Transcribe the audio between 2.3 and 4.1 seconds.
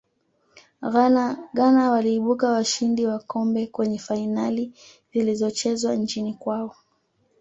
washindi wa kombe kwenye